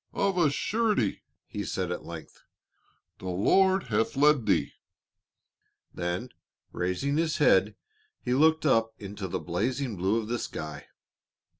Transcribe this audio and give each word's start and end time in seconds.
"Of 0.13 0.35
a 0.35 0.49
surety," 0.49 1.21
he 1.45 1.63
said 1.63 1.91
at 1.91 2.03
length, 2.03 2.41
"the 3.19 3.29
Lord 3.29 3.83
hath 3.89 4.15
led 4.17 4.47
thee." 4.47 4.73
Then 5.93 6.29
raising 6.71 7.17
his 7.17 7.37
head 7.37 7.75
he 8.19 8.33
looked 8.33 8.65
up 8.65 8.95
into 8.97 9.27
the 9.27 9.37
dazzling 9.39 9.97
blue 9.97 10.19
of 10.19 10.27
the 10.27 10.39
sky. 10.39 10.87